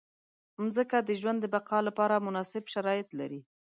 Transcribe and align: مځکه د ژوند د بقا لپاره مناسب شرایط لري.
مځکه 0.63 0.97
د 1.03 1.09
ژوند 1.19 1.39
د 1.41 1.45
بقا 1.55 1.79
لپاره 1.87 2.23
مناسب 2.27 2.63
شرایط 2.73 3.09
لري. 3.19 3.41